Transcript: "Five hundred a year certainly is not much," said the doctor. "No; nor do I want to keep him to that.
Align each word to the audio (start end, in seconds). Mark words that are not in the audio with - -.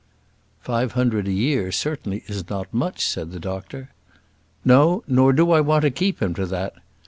"Five 0.61 0.93
hundred 0.93 1.27
a 1.27 1.31
year 1.31 1.71
certainly 1.71 2.23
is 2.25 2.49
not 2.49 2.73
much," 2.73 3.05
said 3.05 3.31
the 3.31 3.39
doctor. 3.39 3.91
"No; 4.65 5.03
nor 5.05 5.31
do 5.31 5.51
I 5.51 5.61
want 5.61 5.83
to 5.83 5.91
keep 5.91 6.23
him 6.23 6.33
to 6.33 6.47
that. 6.47 6.73